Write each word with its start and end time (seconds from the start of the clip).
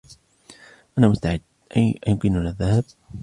أنا 0.97 1.07
مستعد! 1.07 1.41
أيمكننا 2.07 2.49
الذهاب؟ 2.49 2.83